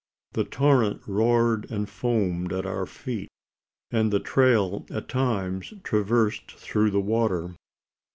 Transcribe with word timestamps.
The 0.33 0.45
torrent 0.45 1.03
roared 1.05 1.69
and 1.69 1.87
foamed 1.87 2.51
at 2.53 2.65
our 2.65 2.87
feet; 2.87 3.29
and 3.91 4.11
the 4.11 4.19
trail 4.19 4.83
at 4.89 5.07
times 5.09 5.75
traversed 5.83 6.49
through 6.53 6.89
the 6.89 6.99
water. 6.99 7.53